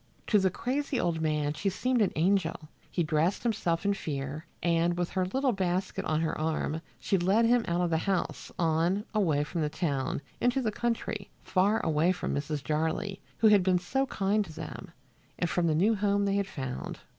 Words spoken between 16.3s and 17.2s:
had found.